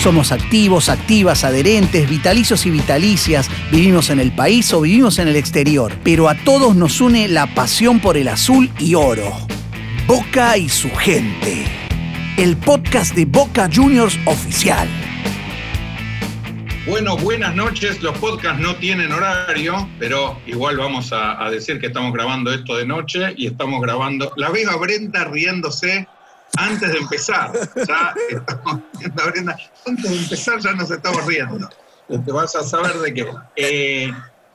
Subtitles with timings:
[0.00, 5.36] Somos activos, activas, adherentes, vitalicios y vitalicias, vivimos en el país o vivimos en el
[5.36, 9.30] exterior, pero a todos nos une la pasión por el azul y oro.
[10.06, 11.66] Boca y su gente.
[12.38, 14.88] El podcast de Boca Juniors oficial.
[16.86, 18.02] Bueno, buenas noches.
[18.02, 22.86] Los podcasts no tienen horario, pero igual vamos a, decir que estamos grabando esto de
[22.86, 24.32] noche y estamos grabando.
[24.36, 26.08] La veo a Brenda riéndose
[26.56, 27.52] antes de empezar.
[27.76, 28.82] Ya estamos
[29.32, 29.56] Brenda.
[29.86, 31.68] Antes de empezar ya nos estamos riendo.
[32.08, 33.26] Te vas a saber de qué.
[33.56, 34.12] Eh,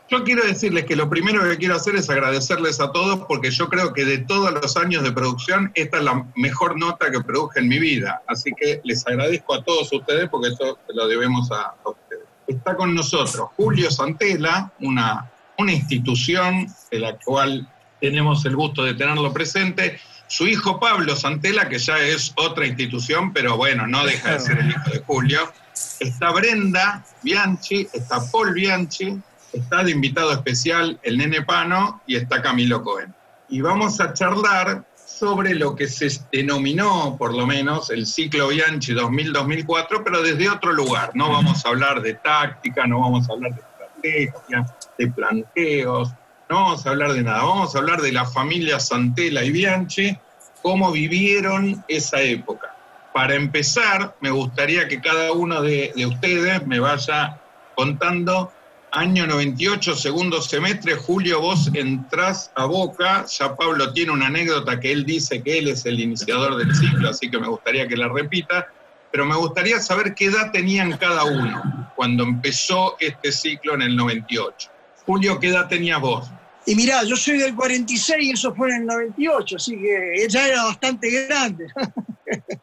[0.09, 3.69] yo quiero decirles que lo primero que quiero hacer es agradecerles a todos porque yo
[3.69, 7.59] creo que de todos los años de producción esta es la mejor nota que produje
[7.59, 8.21] en mi vida.
[8.27, 12.23] Así que les agradezco a todos ustedes porque eso lo debemos a, a ustedes.
[12.47, 17.67] Está con nosotros Julio Santela, una, una institución de la cual
[17.99, 19.99] tenemos el gusto de tenerlo presente.
[20.27, 24.59] Su hijo Pablo Santela, que ya es otra institución, pero bueno, no deja de ser
[24.59, 25.51] el hijo de Julio.
[25.99, 29.17] Está Brenda Bianchi, está Paul Bianchi,
[29.53, 33.13] está de invitado especial el nene Pano y está Camilo Cohen.
[33.49, 38.93] Y vamos a charlar sobre lo que se denominó, por lo menos, el ciclo Bianchi
[38.93, 41.11] 2000-2004, pero desde otro lugar.
[41.13, 44.65] No vamos a hablar de táctica, no vamos a hablar de estrategia,
[44.97, 46.11] de planteos,
[46.49, 47.43] no vamos a hablar de nada.
[47.43, 50.17] Vamos a hablar de la familia Santela y Bianchi,
[50.61, 52.75] cómo vivieron esa época.
[53.13, 57.39] Para empezar, me gustaría que cada uno de, de ustedes me vaya
[57.75, 58.51] contando
[58.95, 64.91] año 98, segundo semestre, Julio, vos entrás a Boca, ya Pablo tiene una anécdota que
[64.91, 68.07] él dice que él es el iniciador del ciclo, así que me gustaría que la
[68.07, 68.67] repita,
[69.11, 73.97] pero me gustaría saber qué edad tenían cada uno cuando empezó este ciclo en el
[73.97, 74.69] 98.
[75.05, 76.31] Julio, ¿qué edad tenías vos?
[76.65, 80.47] Y mirá, yo soy del 46 y eso fue en el 98, así que ella
[80.47, 81.67] era bastante grande.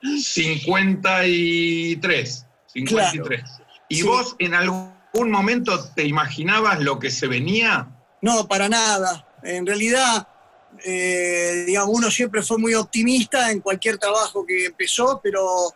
[0.21, 3.41] 53, 53.
[3.41, 3.65] Claro.
[3.89, 4.03] ¿Y sí.
[4.03, 7.89] vos en algún momento te imaginabas lo que se venía?
[8.23, 9.25] No, para nada.
[9.43, 10.27] En realidad,
[10.85, 15.73] eh, digamos, uno siempre fue muy optimista en cualquier trabajo que empezó, pero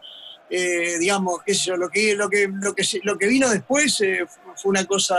[0.51, 4.01] eh, digamos, qué sé yo, lo que, lo que, lo que, lo que vino después
[4.01, 4.27] eh,
[4.57, 5.17] fue una cosa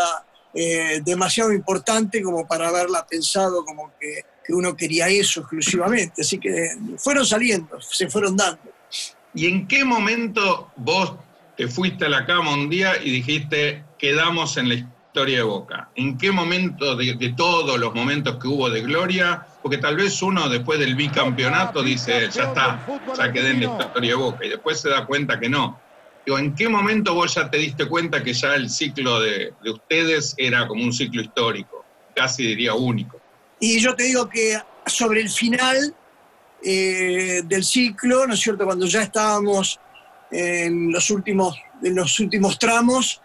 [0.54, 6.22] eh, demasiado importante como para haberla pensado como que, que uno quería eso exclusivamente.
[6.22, 8.62] Así que fueron saliendo, se fueron dando.
[9.34, 11.14] ¿Y en qué momento vos
[11.56, 15.90] te fuiste a la cama un día y dijiste, quedamos en la historia de Boca?
[15.96, 19.46] ¿En qué momento de, de, todos los momentos que hubo de gloria?
[19.62, 22.86] Porque tal vez uno después del bicampeonato dice, ya está,
[23.18, 25.80] ya quedé en la historia de Boca, y después se da cuenta que no.
[26.28, 29.72] Digo, ¿en qué momento vos ya te diste cuenta que ya el ciclo de, de
[29.72, 33.18] ustedes era como un ciclo histórico, casi diría único?
[33.62, 35.96] Y yo te digo que sobre el final
[36.62, 38.66] eh, del ciclo, ¿no es cierto?
[38.66, 39.80] Cuando ya estábamos
[40.30, 43.22] en los últimos, en los últimos tramos,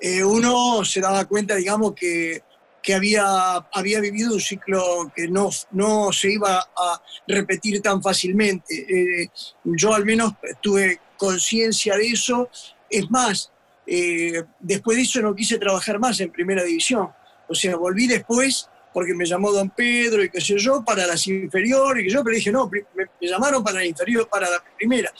[0.00, 2.44] eh, uno se daba cuenta, digamos, que,
[2.82, 8.74] que había, había vivido un ciclo que no, no se iba a repetir tan fácilmente.
[8.74, 9.30] Eh,
[9.64, 12.48] yo al menos tuve conciencia de eso.
[12.88, 13.50] Es más,
[13.86, 17.10] eh, después de eso no quise trabajar más en primera división.
[17.48, 21.26] O sea, volví después porque me llamó don Pedro y qué sé yo, para las
[21.26, 24.62] inferiores, y que yo, pero dije, no, me, me llamaron para la inferior, para la
[24.76, 25.12] primera.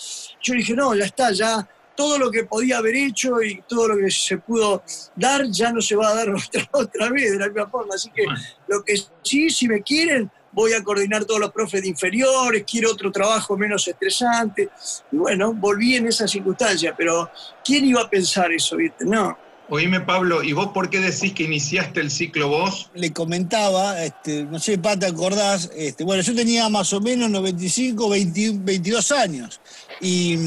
[0.42, 3.96] Yo dije, no, ya está, ya todo lo que podía haber hecho y todo lo
[3.96, 4.84] que se pudo
[5.16, 7.96] dar ya no se va a dar otra, otra vez de la misma forma.
[7.96, 8.40] Así que bueno.
[8.68, 8.94] lo que
[9.24, 13.56] sí, si me quieren, voy a coordinar todos los profes de inferiores, quiero otro trabajo
[13.56, 14.70] menos estresante.
[15.10, 17.32] Y bueno, volví en esa circunstancia, pero
[17.64, 19.04] ¿quién iba a pensar eso, viste?
[19.04, 19.36] No.
[19.70, 22.88] Oíme, Pablo, ¿y vos por qué decís que iniciaste el ciclo vos?
[22.94, 25.70] Le comentaba, este, no sé, Pata, ¿te acordás?
[25.76, 29.60] Este, bueno, yo tenía más o menos 95, 20, 22 años.
[30.00, 30.38] Y,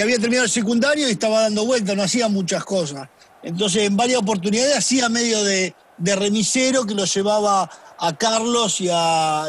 [0.00, 3.06] había terminado el secundario y estaba dando vueltas, no hacía muchas cosas.
[3.42, 9.46] Entonces, en varias oportunidades hacía medio de, remisero que lo llevaba a Carlos y a,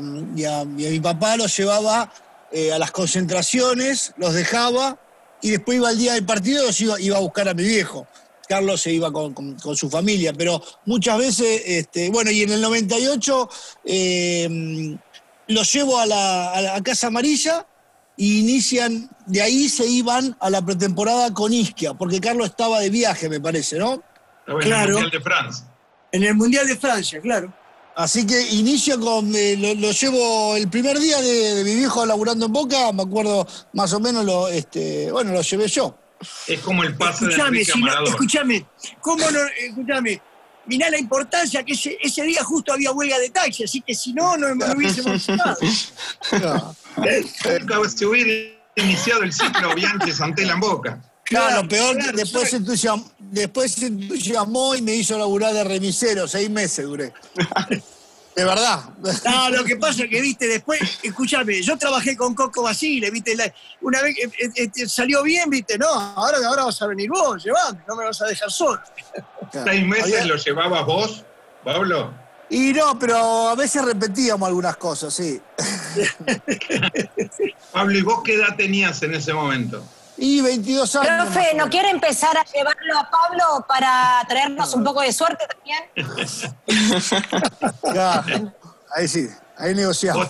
[0.00, 2.10] mi papá, los llevaba
[2.50, 4.98] eh, a las concentraciones, los dejaba
[5.42, 8.06] y después iba al día del partido y iba a buscar a mi viejo.
[8.48, 12.50] Carlos se iba con, con, con, su familia, pero muchas veces, este, bueno, y en
[12.50, 13.50] el 98
[13.84, 14.96] eh,
[15.48, 17.66] los llevo a la, a la, Casa Amarilla
[18.16, 22.90] y inician, de ahí se iban a la pretemporada con Isquia, porque Carlos estaba de
[22.90, 24.02] viaje, me parece, ¿no?
[24.40, 24.86] Estaba en claro.
[24.86, 25.66] el Mundial de Francia.
[26.10, 27.52] En el Mundial de Francia, claro.
[27.96, 32.06] Así que inicio con, eh, lo, lo, llevo el primer día de, de, mi viejo
[32.06, 35.96] laburando en Boca, me acuerdo más o menos, lo, este, bueno, lo llevé yo.
[36.46, 38.66] Es como el pase escuchame, de si no, Escúchame,
[39.00, 39.40] ¿cómo no?
[39.60, 40.20] Escúchame.
[40.66, 44.12] Mirá la importancia que ese, ese, día justo había huelga de taxi, así que si
[44.12, 45.56] no, no, no hubiésemos estado.
[46.42, 46.76] No.
[47.88, 51.02] Se hubiera iniciado el ciclo Bianchi Santela en Boca.
[51.24, 55.62] Claro, lo peor, que después, se entusiasmó, después se entusiasmó y me hizo laburar de
[55.62, 57.12] remisero, seis meses duré.
[58.38, 58.84] De verdad.
[59.24, 63.36] No, lo que pasa es que, viste, después, escúchame, yo trabajé con Coco Basile, viste,
[63.80, 67.42] una vez eh, eh, eh, salió bien, viste, no, ahora, ahora vas a venir vos,
[67.42, 68.80] llevame, no me vas a dejar solo.
[69.52, 71.24] ¿Seis meses lo llevabas vos,
[71.64, 72.14] Pablo?
[72.48, 75.42] Y no, pero a veces repetíamos algunas cosas, sí.
[77.72, 79.82] Pablo, ¿y vos qué edad tenías en ese momento?
[80.18, 81.32] Y 22 años.
[81.32, 85.84] Profe, ¿no quiere empezar a llevarlo a Pablo para traernos un poco de suerte también?
[88.94, 90.28] ahí sí, ahí negociamos.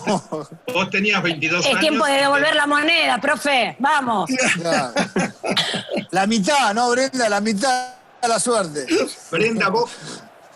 [0.73, 1.75] Vos, tenías 22 años.
[1.75, 4.29] Es tiempo de devolver la moneda, profe, vamos.
[6.11, 7.27] La mitad, ¿no, Brenda?
[7.27, 8.85] La mitad de la suerte.
[9.31, 9.89] Brenda, vos,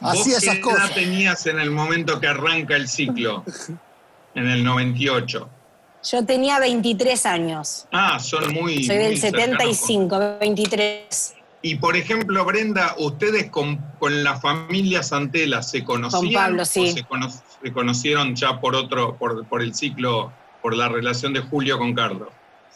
[0.03, 0.89] Hacía esas qué cosas.
[0.89, 3.43] edad tenías en el momento que arranca el ciclo?
[4.35, 5.49] En el 98.
[6.03, 7.85] Yo tenía 23 años.
[7.91, 8.83] Ah, son muy.
[8.83, 9.51] Soy del muy cercanos.
[9.77, 11.35] 75, 23.
[11.61, 16.21] Y por ejemplo, Brenda, ¿ustedes con, con la familia Santela se conocían?
[16.21, 16.89] Con Pablo, sí.
[16.89, 21.31] ¿O se, cono- se conocieron ya por otro, por, por el ciclo, por la relación
[21.33, 22.27] de Julio con Carlos?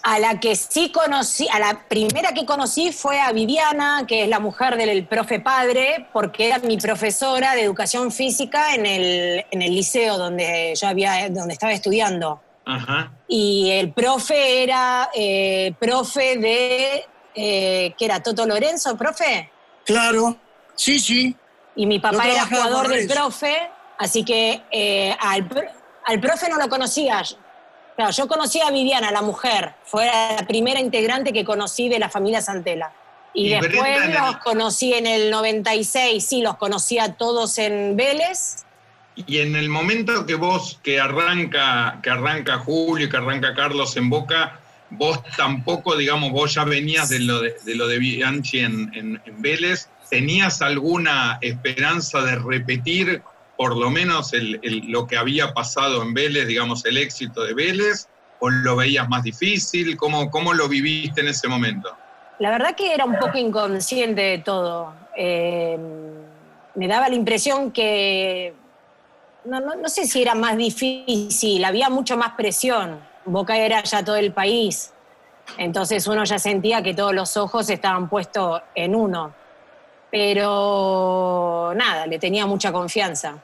[0.04, 4.30] A la que sí conocí, a la primera que conocí fue a Viviana, que es
[4.30, 9.62] la mujer del profe padre, porque era mi profesora de educación física en el, en
[9.62, 12.40] el liceo donde yo había, donde estaba estudiando.
[12.68, 13.12] Ajá.
[13.30, 18.22] Y el profe era eh, profe de, eh, ¿qué era?
[18.22, 19.50] Toto Lorenzo, profe.
[19.86, 20.36] Claro,
[20.76, 21.36] sí, sí.
[21.78, 25.72] Y mi Yo papá era jugador del profe, así que eh, al, pr-
[26.06, 27.24] al profe no lo conocía.
[27.96, 29.74] Claro, yo conocí a Viviana, la mujer.
[29.86, 32.92] Fue la primera integrante que conocí de la familia Santela.
[33.34, 37.14] Y, Y después Brenda en el- los conocí en el 96, sí, los conocí a
[37.14, 38.66] todos en Vélez.
[39.26, 43.98] Y en el momento que vos, que arranca, que arranca Julio y que arranca Carlos
[43.98, 44.60] en Boca,
[44.92, 49.90] vos tampoco, digamos, vos ya venías de lo de, lo de Bianchi en, en- Vélez,
[50.10, 53.22] ¿tenías alguna esperanza de repetir
[53.58, 58.08] por lo menos lo que había pasado en Vélez, digamos, el éxito de Vélez?
[58.40, 59.98] ¿O lo veías más difícil?
[59.98, 61.92] ¿Cómo, cómo lo viviste en ese momento?
[62.38, 64.94] La verdad que era un poco inconsciente de todo.
[65.18, 65.76] Eh,
[66.76, 68.54] me daba la impresión que,
[69.48, 73.00] no, no- no sé si era más difícil, había mucho más presión.
[73.24, 74.94] Boca era ya todo el país.
[75.58, 79.38] Entonces uno ya sentía que todos los ojos estaban puestos en uno.
[80.10, 83.44] Pero nada, le tenía mucha confianza.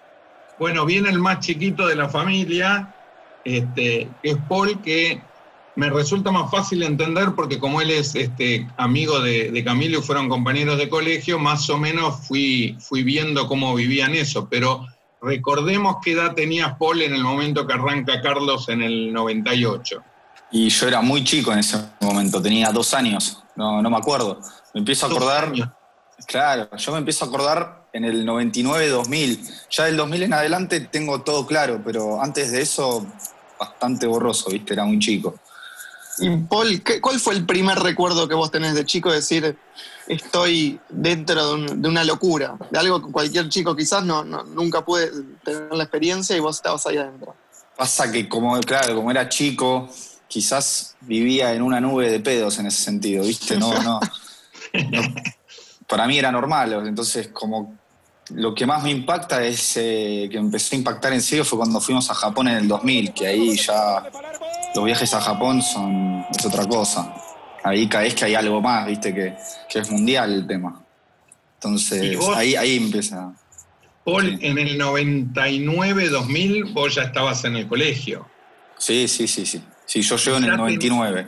[0.57, 2.95] Bueno, viene el más chiquito de la familia,
[3.44, 5.29] este, que es Paul, que
[5.75, 10.03] me resulta más fácil entender porque como él es este, amigo de, de Camilo y
[10.03, 14.47] fueron compañeros de colegio, más o menos fui, fui viendo cómo vivían eso.
[14.49, 14.85] Pero
[15.23, 20.03] recordemos qué edad tenías Paul en el momento que arranca Carlos en el 98.
[20.51, 24.39] Y yo era muy chico en ese momento, tenía dos años, no, no me acuerdo.
[24.73, 25.69] Me empiezo a acordar, años.
[26.27, 29.39] claro, yo me empiezo a acordar en el 99-2000.
[29.71, 33.05] Ya del 2000 en adelante tengo todo claro, pero antes de eso
[33.59, 34.73] bastante borroso, ¿viste?
[34.73, 35.35] Era muy chico.
[36.19, 39.11] Y Paul, ¿qué- ¿cuál fue el primer recuerdo que vos tenés de chico?
[39.11, 39.57] Decir,
[40.07, 44.83] estoy dentro de, un- de una locura, de algo que cualquier chico quizás no, nunca
[44.83, 45.11] puede
[45.44, 47.35] tener la experiencia y vos estabas ahí adentro.
[47.77, 49.89] Pasa que como, claro, como era chico,
[50.28, 53.57] quizás vivía en una nube de pedos en ese sentido, ¿viste?
[53.57, 53.99] No, no.
[54.73, 55.01] no.
[55.87, 57.78] para mí era normal, entonces como
[58.30, 61.81] lo que más me impacta es eh, que empezó a impactar en serio fue cuando
[61.81, 64.04] fuimos a Japón en el 2000, que ahí ya
[64.75, 67.13] los viajes a Japón son es otra cosa.
[67.63, 69.13] Ahí caes que hay algo más, ¿viste?
[69.13, 69.35] Que,
[69.69, 70.81] que es mundial el tema.
[70.81, 72.35] ¿Y Entonces vos?
[72.35, 73.33] ahí, ahí empieza.
[74.03, 78.27] Paul, en el 99-2000 vos ya estabas en el colegio.
[78.77, 79.63] Sí, sí, sí, sí.
[79.85, 81.27] Sí, yo llego en el ten- 99.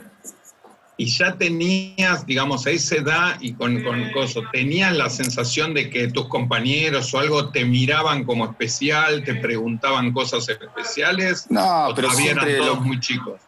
[0.98, 5.90] y ya tenías, digamos, a esa edad y con, con cosas, tenías la sensación de
[5.90, 12.08] que tus compañeros o algo te miraban como especial, te preguntaban cosas especiales, No, pero
[12.08, 13.40] todavía eran siempre todos lo- muy chicos.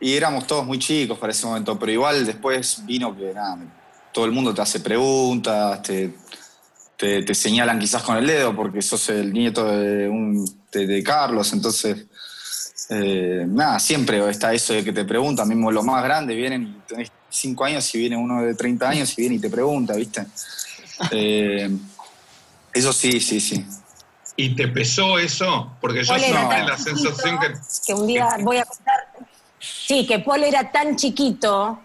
[0.00, 3.58] Y éramos todos muy chicos para ese momento, pero igual después vino que nada,
[4.12, 6.14] todo el mundo te hace preguntas, te,
[6.96, 11.02] te, te señalan quizás con el dedo porque sos el nieto de, un, de, de
[11.02, 12.06] Carlos, entonces
[12.90, 16.88] eh, nada, siempre está eso de que te preguntan, mismo los más grandes vienen y
[16.88, 20.26] tenés 5 años y viene uno de 30 años y viene y te pregunta, ¿viste?
[21.10, 21.70] Eh,
[22.72, 23.64] eso sí, sí, sí.
[24.36, 25.72] ¿Y te pesó eso?
[25.80, 27.54] Porque yo siempre la sensación que...
[27.86, 28.66] que un día voy a.
[29.86, 31.78] Sí, que Paul era tan chiquito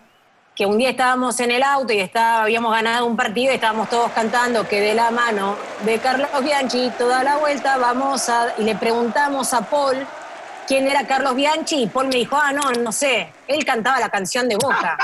[0.55, 3.89] que un día estábamos en el auto y estaba, habíamos ganado un partido y estábamos
[3.89, 8.53] todos cantando que de la mano de Carlos Bianchi, toda la vuelta, vamos a.
[8.57, 10.05] Y le preguntamos a Paul
[10.67, 13.29] quién era Carlos Bianchi y Paul me dijo, ah, no, no sé.
[13.47, 14.97] Él cantaba la canción de Boca.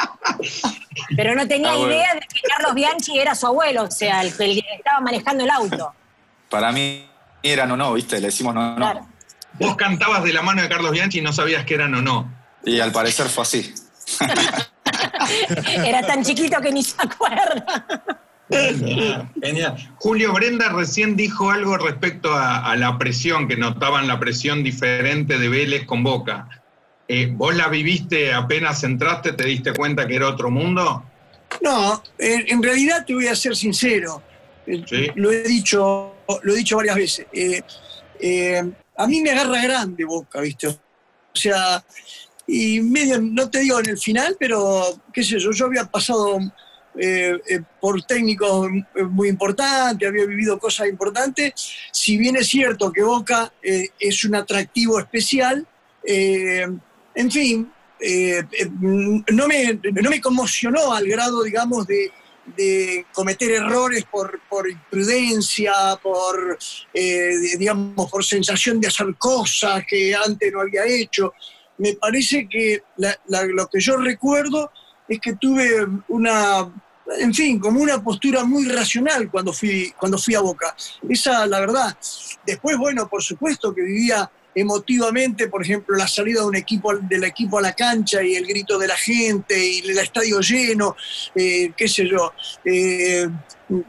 [1.17, 1.91] pero no tenía Ah, bueno.
[1.93, 5.49] idea de que Carlos Bianchi era su abuelo, o sea, el que estaba manejando el
[5.49, 5.93] auto.
[6.49, 7.09] Para mí
[7.43, 8.21] era no, no, ¿viste?
[8.21, 8.75] Le decimos no, no.
[8.77, 9.05] Claro.
[9.53, 12.29] Vos cantabas de la mano de Carlos Bianchi y no sabías que eran o no.
[12.65, 13.73] Y al parecer fue así.
[15.85, 17.87] Era tan chiquito que ni se acuerda.
[18.49, 19.93] Genial.
[19.97, 25.37] Julio Brenda recién dijo algo respecto a, a la presión, que notaban la presión diferente
[25.39, 26.47] de Vélez con Boca.
[27.07, 31.03] Eh, ¿Vos la viviste apenas entraste, te diste cuenta que era otro mundo?
[31.61, 34.21] No, en, en realidad te voy a ser sincero.
[34.67, 35.07] Eh, Sí.
[35.15, 37.27] Lo he dicho, lo he dicho varias veces.
[37.31, 37.61] Eh,
[38.19, 38.63] eh,
[38.97, 40.67] a mí me agarra grande Boca, ¿viste?
[40.67, 40.77] O
[41.33, 41.83] sea,
[42.47, 44.83] y medio, no te digo en el final, pero
[45.13, 46.37] qué sé yo, yo había pasado
[46.97, 51.53] eh, eh, por técnicos eh, muy importantes, había vivido cosas importantes.
[51.91, 55.65] Si bien es cierto que Boca eh, es un atractivo especial,
[56.03, 56.67] eh,
[57.15, 58.43] en fin, eh,
[58.79, 62.11] no, me, no me conmocionó al grado, digamos, de,
[62.55, 65.73] de cometer errores por, por imprudencia,
[66.03, 66.59] por,
[66.93, 71.33] digamos, por sensación de hacer cosas que antes no había hecho.
[71.77, 72.83] Me parece que
[73.27, 74.71] lo que yo recuerdo
[75.07, 76.71] es que tuve una,
[77.19, 80.75] en fin, como una postura muy racional cuando fui, cuando fui a Boca.
[81.07, 81.97] Esa, la verdad.
[82.45, 87.25] Después, bueno, por supuesto que vivía emotivamente, por ejemplo, la salida de un equipo, del
[87.25, 90.95] equipo a la cancha y el grito de la gente y el estadio lleno,
[91.35, 92.31] eh, qué sé yo.
[92.63, 93.27] eh,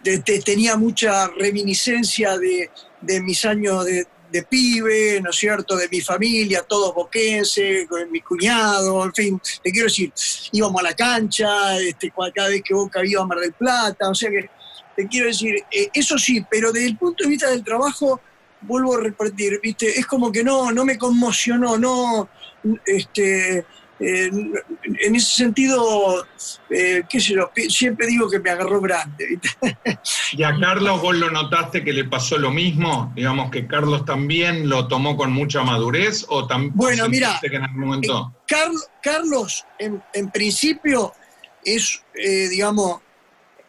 [0.03, 5.77] te- te- tenía mucha reminiscencia de, de mis años de, de pibe, ¿no es cierto?,
[5.77, 10.13] de mi familia, todos boquenses, con mi cuñado, en fin, te quiero decir,
[10.53, 14.15] íbamos a la cancha, este, cada vez que Boca iba a Mar del Plata, o
[14.15, 14.49] sea que
[14.97, 18.21] te quiero decir, eh, eso sí, pero desde el punto de vista del trabajo,
[18.63, 19.99] vuelvo a repetir, ¿viste?
[19.99, 22.29] Es como que no, no me conmocionó, no,
[22.85, 23.65] este,
[23.99, 24.31] eh,
[25.01, 26.27] en ese sentido,
[26.71, 29.39] eh, qué sé yo, siempre digo que me agarró grande.
[30.33, 33.13] ¿Y a Carlos vos lo notaste que le pasó lo mismo?
[33.17, 37.63] Digamos que Carlos también lo tomó con mucha madurez o también Bueno, mira, que en
[37.63, 38.35] algún momento...
[38.47, 41.13] Carl- Carlos, en, en principio,
[41.65, 43.01] es, eh, digamos,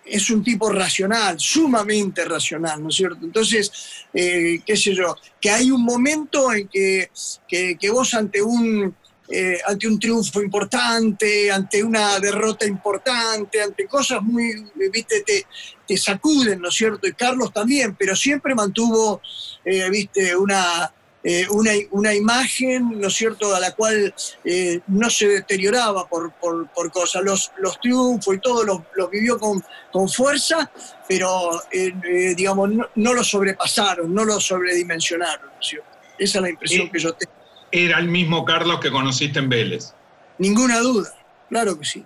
[0.06, 3.26] es un tipo racional, sumamente racional, ¿no es cierto?
[3.26, 7.10] Entonces, eh, qué sé yo, que hay un momento en que,
[7.48, 8.96] que, que vos ante un,
[9.30, 15.46] eh, ante un triunfo importante, ante una derrota importante, ante cosas muy, viste, te,
[15.86, 17.08] te sacuden, ¿no es cierto?
[17.08, 19.22] Y Carlos también, pero siempre mantuvo,
[19.66, 20.94] eh, viste, una,
[21.24, 24.14] eh, una, una imagen, ¿no es cierto?, a la cual
[24.46, 27.22] eh, no se deterioraba por, por, por cosas.
[27.24, 30.72] Los, los triunfos y todo los, los vivió con, con fuerza,
[31.10, 35.90] pero, eh, digamos, no, no lo sobrepasaron, no lo sobredimensionaron, ¿no es cierto?
[36.18, 37.37] Esa es la impresión que yo tengo.
[37.72, 39.94] Era el mismo Carlos que conociste en Vélez.
[40.38, 41.10] Ninguna duda,
[41.50, 42.06] claro que sí.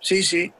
[0.00, 0.52] Sí, sí.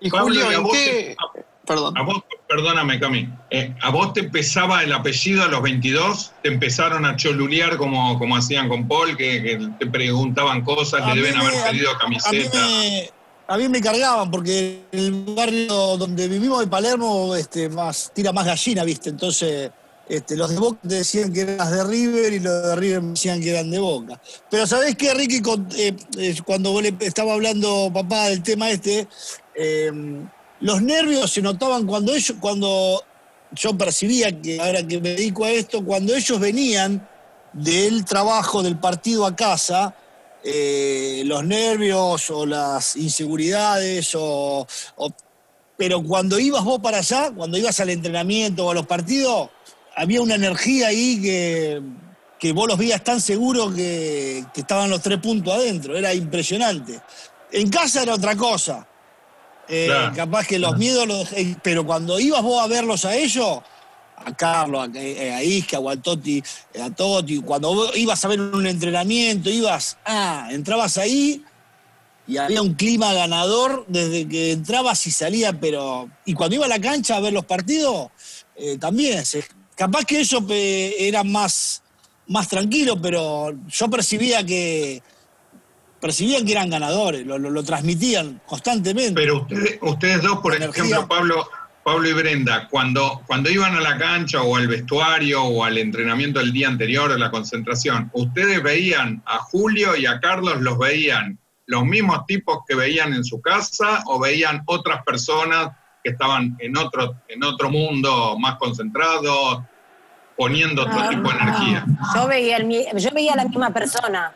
[0.00, 1.16] Y Pablo, Julio, ¿y a ¿en vos qué?
[1.16, 1.98] te- Perdón.
[1.98, 6.32] A vos, perdóname, Cami, eh, ¿a vos te pesaba el apellido a los 22?
[6.42, 11.14] ¿Te empezaron a cholulear como, como hacían con Paul, que, que te preguntaban cosas, A
[11.14, 12.58] le deben me- haber a- pedido A mí, camiseta?
[12.58, 13.10] me,
[13.48, 18.46] a mí me cargaban porque el barrio donde vivimos de Palermo este, más, tira más
[18.46, 19.10] gallina, ¿viste?
[19.10, 19.70] Entonces,
[20.08, 23.40] este, los de Boca decían que eras de River y los de River me decían
[23.40, 24.20] que eran de Boca.
[24.50, 25.42] Pero ¿sabés qué, Ricky?
[25.76, 29.06] Eh, eh, cuando vos le estaba hablando, papá, del tema este,
[29.54, 29.92] eh,
[30.60, 33.02] los nervios se notaban cuando ellos, cuando
[33.52, 37.06] yo percibía que ahora que me dedico a esto, cuando ellos venían
[37.52, 39.94] del trabajo, del partido a casa,
[41.24, 44.66] los nervios o las inseguridades, o-
[45.76, 49.48] pero cuando ibas vos para allá, cuando ibas al entrenamiento o a los partidos,
[49.98, 51.82] había una energía ahí que,
[52.38, 57.00] que vos los veías tan seguros que, que estaban los tres puntos adentro, era impresionante.
[57.52, 58.86] En casa era otra cosa.
[59.68, 60.12] Eh, Claro.
[60.16, 63.58] capaz que los miedos los dejé- pero cuando ibas vos a verlos a ellos,
[64.16, 68.28] a Carlos, a, eh, a Isca, a Totti, eh, a Totti, cuando vos ibas a
[68.28, 71.44] ver un entrenamiento, ibas, ah, entrabas ahí
[72.26, 76.08] y había un clima ganador desde que entrabas y salía, pero.
[76.24, 78.08] Y cuando iba a la cancha a ver los partidos,
[78.56, 79.24] eh, también.
[79.26, 79.44] se-
[79.78, 81.82] capaz que ellos eh, eran más,
[82.26, 85.00] más tranquilos, pero yo percibía que.
[86.00, 89.14] Percibían que eran ganadores, lo, lo- lo transmitían constantemente.
[89.14, 90.84] Pero ustedes, ustedes dos, por Energía.
[90.84, 91.48] ejemplo, Pablo,
[91.82, 96.38] Pablo y Brenda, cuando, cuando iban a la cancha o al vestuario o al entrenamiento
[96.38, 101.36] del día anterior, a la concentración, ¿ustedes veían a Julio y a Carlos, los veían
[101.66, 105.70] los mismos tipos que veían en su casa o veían otras personas
[106.02, 109.62] que estaban en otro, en otro mundo más concentrados,
[110.36, 111.86] poniendo otro Ah, tipo de energía?
[112.14, 114.32] Yo veía, el yo veía a la misma persona.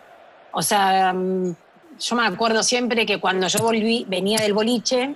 [0.52, 1.54] O sea, mm,
[2.00, 5.14] yo me acuerdo siempre que cuando yo volví, venía del boliche,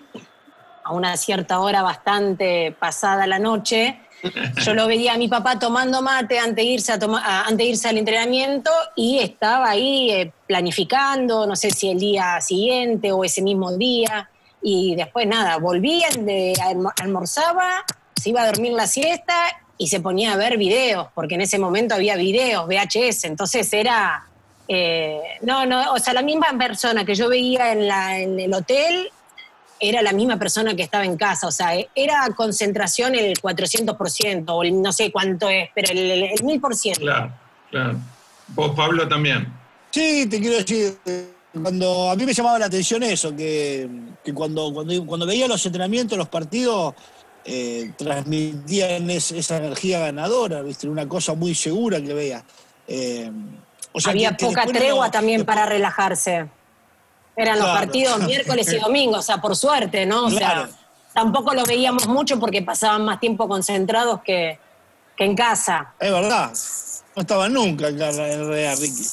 [0.84, 3.98] a una cierta hora bastante pasada la noche,
[4.64, 7.88] yo lo veía a mi papá tomando mate antes de irse, a antes de irse
[7.88, 13.42] al entrenamiento y estaba ahí eh, planificando, no sé si el día siguiente o ese
[13.42, 14.30] mismo día.
[14.68, 16.52] Y después nada, volvía, de,
[17.00, 17.84] almorzaba,
[18.20, 19.32] se iba a dormir la siesta
[19.78, 24.26] y se ponía a ver videos, porque en ese momento había videos, VHS, entonces era...
[24.66, 28.52] Eh, no, no, o sea, la misma persona que yo veía en, la, en el
[28.52, 29.08] hotel
[29.78, 34.64] era la misma persona que estaba en casa, o sea, era concentración el 400%, o
[34.64, 36.98] el, no sé cuánto es, pero el, el 1000%.
[36.98, 37.32] Claro,
[37.70, 37.98] claro.
[38.48, 39.46] Vos, Pablo, también.
[39.92, 43.88] Sí, te quiero decir, cuando a mí me llamaba la atención eso, que,
[44.34, 46.94] cuando, cuando, cuando, veía los entrenamientos, los partidos,
[47.44, 50.88] eh, transmitían esa energía ganadora, ¿viste?
[50.88, 52.44] Una cosa muy segura que veía.
[52.88, 53.30] Eh,
[54.04, 56.48] Había poca tregua también para relajarse.
[57.36, 60.26] Eran los partidos miércoles y domingo, o sea, por suerte, ¿no?
[60.26, 60.68] O sea,
[61.12, 64.58] tampoco lo veíamos mucho porque pasaban más tiempo concentrados que,
[65.18, 65.94] en casa.
[66.00, 66.52] Es verdad.
[67.14, 69.04] No estaban nunca en el Real, Ricky.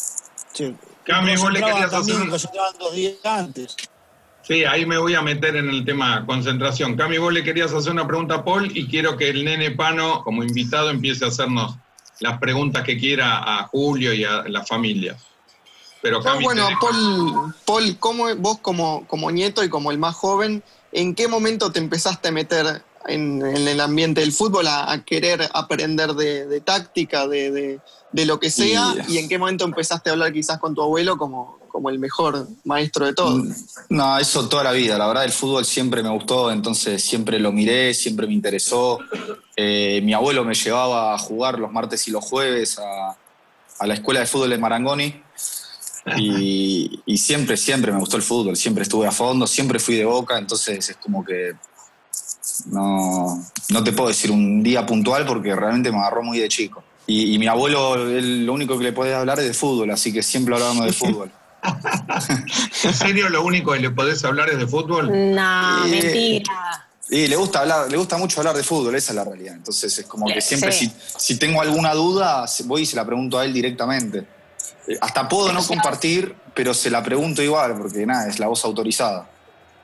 [0.54, 0.76] Sí.
[1.06, 2.16] Cami, vos le querías hacer
[2.80, 3.76] dos días antes.
[4.42, 6.98] Sí, ahí me voy a meter en el tema concentración.
[6.98, 10.22] Cami, vos le querías hacer una pregunta a Paul y quiero que el nene Pano,
[10.24, 11.76] como invitado, empiece a hacernos
[12.20, 15.18] las preguntas que quiera a Julio y a la familia.
[16.02, 21.16] Pero bueno, Paul, Paul ¿cómo, vos como, como nieto y como el más joven, ¿en
[21.16, 26.60] qué momento te empezaste a meter en, el ambiente del fútbol a, querer aprender de,
[26.62, 27.80] táctica, de,
[28.14, 28.94] lo que sea?
[29.08, 32.48] Y, en qué momento empezaste a hablar quizás con tu abuelo como, como el mejor
[32.64, 33.38] maestro de todo?
[33.38, 33.54] Mm,
[33.90, 34.98] no, eso toda la vida.
[34.98, 39.00] La verdad, el fútbol siempre me gustó, entonces siempre lo miré, siempre me interesó.
[39.56, 43.18] Eh, mi abuelo me llevaba a jugar los martes y los jueves a,
[43.80, 45.24] a la escuela de fútbol de Marangoni
[46.18, 50.38] y, siempre, siempre me gustó el fútbol, siempre estuve a fondo, siempre fui de boca,
[50.38, 51.54] entonces es como que
[52.66, 56.84] no, no te puedo decir un día puntual porque realmente me agarró muy de chico.
[57.06, 60.54] Y, mi abuelo, lo único que le podés hablar es de fútbol, así que siempre
[60.56, 61.32] hablábamos de fútbol.
[62.84, 65.08] ¿En serio lo único que le podés hablar es de fútbol?
[65.08, 66.88] No, mentira.
[67.10, 69.56] Y le gusta hablar, le gusta mucho hablar de fútbol, esa es la realidad.
[69.56, 73.38] Entonces es como que siempre si, si, tengo alguna duda, voy y se la pregunto
[73.38, 74.26] a él directamente.
[74.88, 78.64] Eh, hasta puedo no compartir, pero se la pregunto igual, porque nada, es la voz
[78.64, 79.30] autorizada.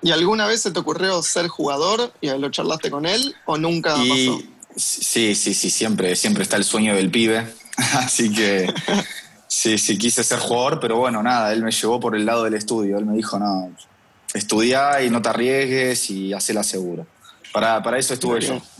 [0.01, 3.95] ¿Y alguna vez se te ocurrió ser jugador y lo charlaste con él o nunca
[3.95, 4.39] pasó?
[4.79, 7.45] Sí, sí, sí, siempre, siempre está el sueño del pibe.
[7.77, 8.73] Así que
[9.47, 12.53] sí, sí, quise ser jugador, pero bueno, nada, él me llevó por el lado del
[12.53, 12.97] estudio.
[12.97, 13.71] Él me dijo, no,
[14.33, 17.05] estudia y no te arriesgues y hacela seguro.
[17.51, 18.61] Para, para eso estuve yo.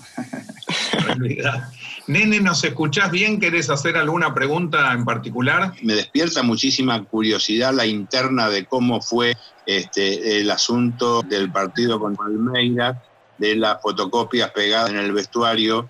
[2.07, 3.39] Nene, ¿nos escuchás bien?
[3.39, 5.73] ¿Querés hacer alguna pregunta en particular?
[5.83, 9.35] Me despierta muchísima curiosidad la interna de cómo fue
[9.65, 13.03] este, el asunto del partido con Almeida,
[13.39, 15.89] de las fotocopias pegadas en el vestuario,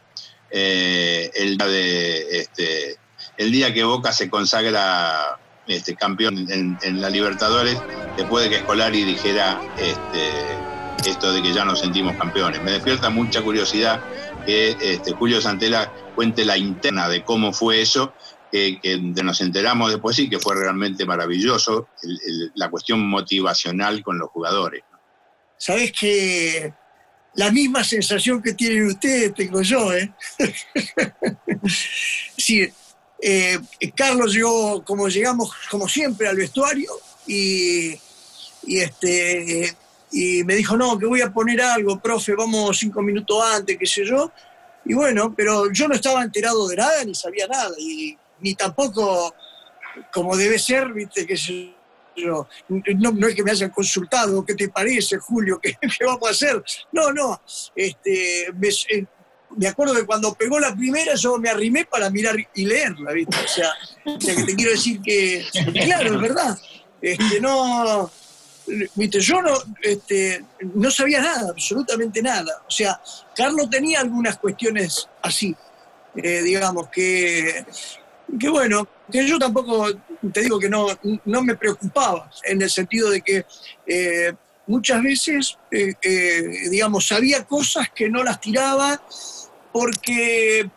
[0.52, 1.68] eh, el, día
[2.32, 2.98] este,
[3.38, 7.78] el día que Boca se consagra este, campeón en, la Libertadores,
[8.18, 12.62] después de que Escolari dijera este, esto de que ya nos sentimos campeones.
[12.64, 14.02] Me despierta mucha curiosidad
[14.46, 18.14] que Julio Santela cuente la interna de cómo fue eso,
[18.52, 18.80] que,
[19.24, 21.88] nos enteramos después y que fue realmente maravilloso,
[22.56, 24.84] la cuestión motivacional con los jugadores.
[25.58, 26.74] Sabes que
[27.36, 30.12] la misma sensación que tienen ustedes tengo yo, ¿eh?
[32.38, 32.68] sí,
[33.22, 33.60] eh,
[33.96, 36.92] Carlos llegó, como llegamos, como siempre, al vestuario
[37.28, 37.94] y,
[38.64, 39.76] y este
[40.12, 43.86] y me dijo, no, que voy a poner algo, profe, vamos cinco minutos antes, qué
[43.86, 44.32] sé yo.
[44.86, 49.36] Y bueno, pero yo no estaba enterado de nada, ni sabía nada, y ni tampoco
[50.12, 51.38] como debe ser, viste, que
[52.16, 55.60] yo, no, es que me hayan consultado, ¿qué te parece, Julio?
[55.62, 56.64] ¿Qué, vamos a hacer?
[56.92, 57.42] No, no,
[57.76, 59.06] este, eh,
[59.58, 63.38] me, acuerdo de cuando pegó la primera, yo me arrimé para mirar y leerla, ¿viste?
[63.38, 63.72] O sea,
[64.20, 66.58] que te quiero decir que, claro, es verdad,
[67.02, 68.12] este, no,
[68.98, 70.44] yo no, este,
[70.76, 72.62] no sabía nada, absolutamente nada.
[72.68, 73.02] O sea,
[73.36, 75.56] Carlos tenía algunas cuestiones así,
[76.16, 77.66] eh, digamos, que,
[78.40, 79.88] que bueno, que yo tampoco,
[80.32, 80.88] te digo que no,
[81.26, 83.46] no me preocupaba, en el sentido de que
[83.88, 84.34] eh,
[84.68, 85.94] muchas veces, eh,
[86.70, 89.02] digamos, sabía cosas que no las tiraba
[89.72, 90.70] porque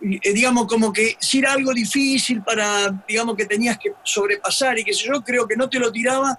[0.00, 4.92] digamos, como que si era algo difícil para, digamos, que tenías que sobrepasar y que
[4.92, 6.38] yo, creo que no te lo tiraba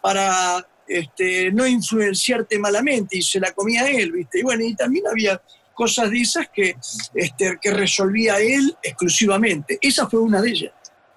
[0.00, 4.40] para este, no influenciarte malamente y se la comía él, ¿viste?
[4.40, 5.40] Y bueno, y también había
[5.74, 6.76] cosas de esas que,
[7.14, 9.78] este, que resolvía él exclusivamente.
[9.80, 10.72] Esa fue una de ellas.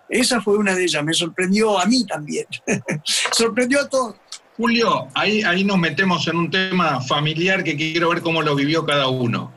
[0.09, 2.45] Esa fue una de ellas, me sorprendió a mí también.
[3.31, 4.15] sorprendió a todos.
[4.55, 8.85] Julio, ahí, ahí nos metemos en un tema familiar que quiero ver cómo lo vivió
[8.85, 9.51] cada uno.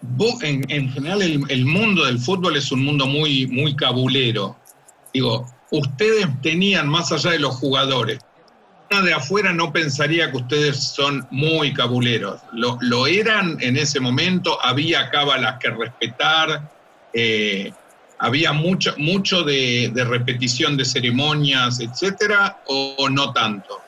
[0.00, 4.56] Vos, en, en general, el, el mundo del fútbol es un mundo muy, muy cabulero.
[5.12, 8.20] Digo, ustedes tenían, más allá de los jugadores,
[8.88, 12.40] de afuera no pensaría que ustedes son muy cabuleros.
[12.52, 16.70] Lo, eran en ese momento, había cábalas que respetar,
[17.12, 17.72] eh,
[18.18, 23.80] había mucho, mucho de, de repetición de ceremonias, etcétera, o, o no tanto.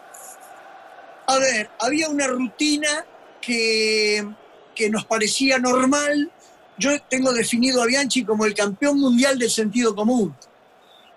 [1.27, 3.05] A ver, había una rutina
[3.41, 4.27] que,
[4.75, 6.31] que nos parecía normal.
[6.77, 10.35] Yo tengo definido a Bianchi como el campeón mundial del sentido común.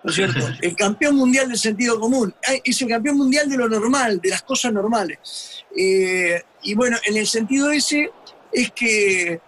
[0.02, 0.40] ¿No es cierto?
[0.60, 2.34] El campeón mundial del sentido común.
[2.46, 5.64] Ay, Es el campeón mundial de lo normal, de las cosas normales.
[5.76, 8.10] Eh, y bueno, en el sentido ese
[8.52, 9.40] es que,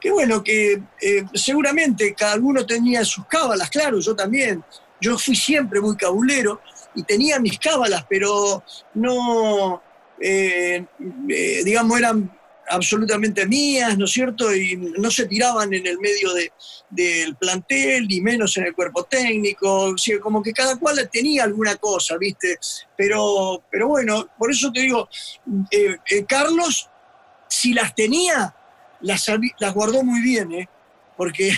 [0.00, 4.64] que bueno, que eh, seguramente cada uno tenía sus cábalas, claro, yo también.
[5.00, 6.60] Yo fui siempre muy cabulero
[6.94, 8.62] y tenía mis cábalas, pero
[8.94, 9.82] no,
[10.20, 10.84] eh,
[11.64, 12.30] digamos, eran
[12.72, 14.54] absolutamente mías, ¿no es cierto?
[14.54, 16.52] Y no se tiraban en el medio de-
[16.90, 21.44] del plantel, ni menos en el cuerpo técnico, o sea, como que cada cual tenía
[21.44, 22.58] alguna cosa, ¿viste?
[22.96, 25.08] Pero, pero bueno, por eso te digo,
[25.70, 26.88] eh, eh, Carlos,
[27.48, 28.54] si las tenía,
[29.00, 29.26] las,
[29.74, 30.68] guardó muy bien, ¿eh?
[31.16, 31.52] Porque...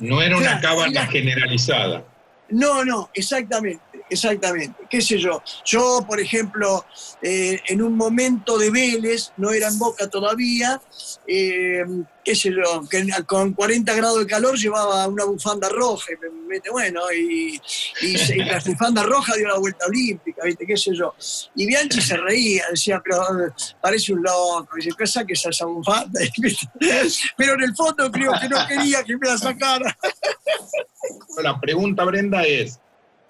[0.00, 2.04] No era una Claro, cábala generalizada.
[2.48, 4.86] No, no, exactamente, exactamente.
[4.88, 5.42] ¿Qué sé yo?
[5.64, 6.84] Yo, por ejemplo,
[7.22, 10.80] eh, en un momento de Vélez, no era en Boca todavía,
[11.26, 11.84] eh,
[12.24, 17.00] qué sé yo, que con 40 grados de calor llevaba una bufanda roja, y bueno,
[17.12, 17.60] y,
[18.02, 20.42] y y la bufanda roja dio la vuelta olímpica.
[20.66, 21.14] ¿Qué sé yo?
[21.54, 23.22] Y Bianchi se reía, decía, pero
[23.80, 26.20] parece un loco, dice, ¿qué saques esa bufanda?
[27.36, 29.96] Pero en el fondo creo que no quería que me la sacara.
[31.42, 32.80] La pregunta, Brenda, es,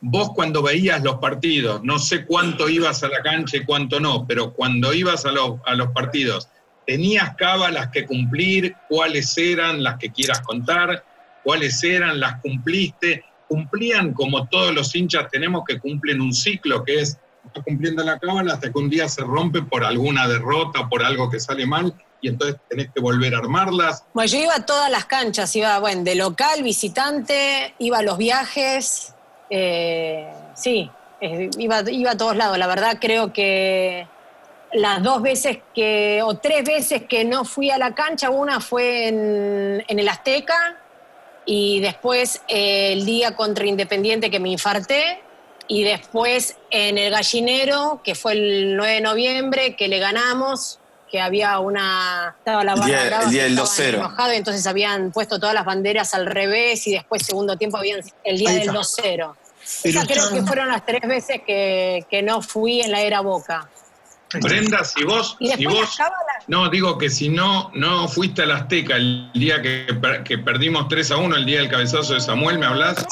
[0.08, 4.24] vos cuando veías los partidos, no sé cuánto ibas a la cancha y cuánto no,
[4.24, 6.48] pero cuando ibas a los, a los partidos,
[6.86, 8.76] ¿tenías cábalas que cumplir?
[8.88, 11.04] ¿Cuáles eran las que quieras contar?
[11.42, 12.20] ¿Cuáles eran?
[12.20, 13.24] ¿Las cumpliste?
[13.48, 18.18] ¿Cumplían como todos los hinchas tenemos que cumplen un ciclo que es estás cumpliendo la
[18.18, 21.94] cábala hasta que un día se rompe por alguna derrota, por algo que sale mal
[22.20, 24.04] y entonces tenés que volver a armarlas?
[24.14, 28.18] Bueno, yo iba a todas las canchas, iba, bueno, de local, visitante, iba a los
[28.18, 29.14] viajes,
[29.50, 32.58] eh, sí, iba, iba a todos lados.
[32.58, 34.06] La verdad creo que
[34.72, 39.08] las dos veces que, o tres veces que no fui a la cancha, una fue
[39.08, 40.76] en, en el Azteca
[41.44, 45.20] y después eh, el día contra Independiente que me infarté
[45.68, 50.80] y después en el Gallinero, que fue el 9 de noviembre, que le ganamos,
[51.16, 52.34] que había una...
[52.38, 53.94] Estaba la barra brava el día que del estaban 2-0.
[53.94, 58.00] enojados, y entonces habían puesto todas las banderas al revés y después segundo tiempo habían
[58.22, 58.72] el día del está.
[58.72, 59.02] 2-0.
[59.02, 59.34] Pero
[59.82, 63.66] Esas creo que fueron las tres veces que, que no fui en la era Boca.
[64.42, 65.98] Brenda, si vos, Y si vos.
[66.48, 69.86] No, digo que si no, no fuiste al Azteca el día que,
[70.22, 73.06] que perdimos 3 a 1, el día del cabezazo de Samuel, ¿me hablas?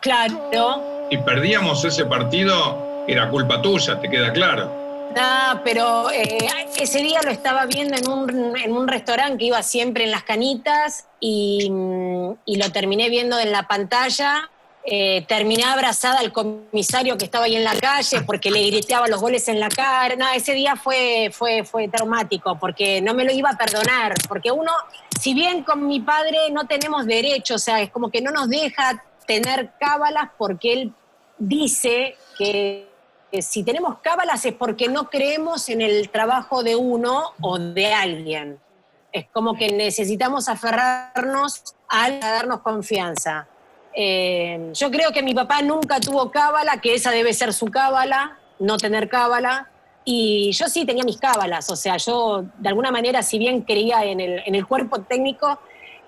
[0.00, 1.08] Claro.
[1.10, 4.79] Y perdíamos ese partido, era culpa tuya, te queda claro.
[5.14, 6.38] No, pero eh,
[6.78, 10.22] ese día lo estaba viendo en un, en un restaurante que iba siempre en las
[10.22, 11.70] canitas y,
[12.44, 14.48] y lo terminé viendo en la pantalla.
[14.82, 19.20] Eh, terminé abrazada al comisario que estaba ahí en la calle porque le gritaba los
[19.20, 20.16] goles en la cara.
[20.16, 24.14] No, ese día fue, fue, fue traumático porque no me lo iba a perdonar.
[24.26, 24.72] Porque uno,
[25.20, 28.48] si bien con mi padre no tenemos derecho, o sea, es como que no nos
[28.48, 30.92] deja tener cábalas porque él
[31.38, 32.89] dice que
[33.40, 38.58] si tenemos cábalas es porque no creemos en el trabajo de uno o de alguien.
[39.12, 43.46] Es como que necesitamos aferrarnos a darnos confianza.
[43.94, 48.38] Eh, yo creo que mi papá nunca tuvo cábala, que esa debe ser su cábala,
[48.58, 49.68] no tener cábala.
[50.04, 54.02] Y yo sí tenía mis cábalas, o sea, yo de alguna manera, si bien creía
[54.04, 55.58] en el, en el cuerpo técnico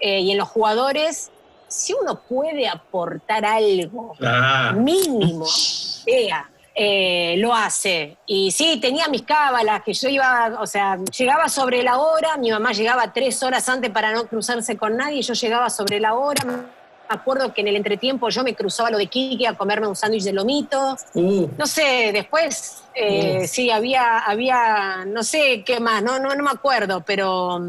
[0.01, 1.31] eh, y en los jugadores,
[1.69, 8.17] si uno puede aportar algo Ah, mínimo, sea, eh, lo hace.
[8.27, 12.51] Y sí, tenía mis cábalas, que yo iba, o sea, llegaba sobre la hora, mi
[12.51, 16.45] mamá llegaba tres horas antes para no cruzarse con nadie, yo llegaba sobre la hora.
[16.45, 19.97] Me acuerdo que en el entretiempo yo me cruzaba lo de Kiki a comerme un
[19.97, 20.97] sándwich de lomito.
[21.15, 26.43] uh, No sé, después eh, sí, había, había, no sé qué más, no, no, no
[26.43, 27.61] me acuerdo, pero,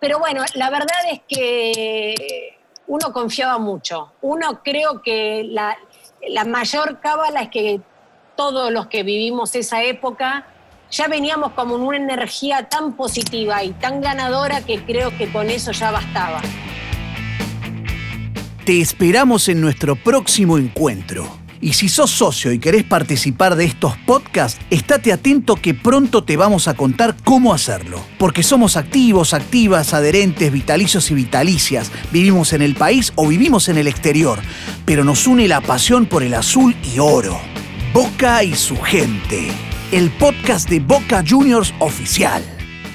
[0.00, 2.58] pero bueno, la verdad es que
[2.88, 4.12] uno confiaba mucho.
[4.22, 5.78] Uno creo que la,
[6.28, 7.80] la mayor cábala es que
[8.40, 10.46] todos los que vivimos esa época
[10.90, 15.50] ya veníamos como en una energía tan positiva y tan ganadora que creo que con
[15.50, 16.40] eso ya bastaba.
[18.64, 21.28] Te esperamos en nuestro próximo encuentro.
[21.60, 26.38] Y si sos socio y querés participar de estos podcasts, estate atento que pronto te
[26.38, 28.00] vamos a contar cómo hacerlo.
[28.16, 31.92] Porque somos activos, activas, adherentes, vitalicios y vitalicias.
[32.10, 34.38] Vivimos en el país o vivimos en el exterior.
[34.86, 37.49] Pero nos une la pasión por el azul y oro.
[37.92, 39.48] Boca y su gente.
[39.90, 42.40] El podcast de Boca Juniors oficial.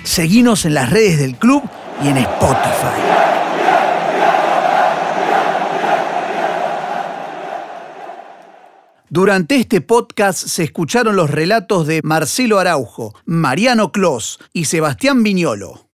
[0.03, 1.63] Seguinos en las redes del club
[2.01, 3.01] y en Spotify.
[9.10, 15.81] Durante este podcast se escucharon los relatos de Marcelo Araujo, Mariano Clos y Sebastián Viñolo.